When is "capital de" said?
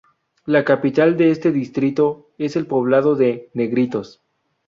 0.65-1.29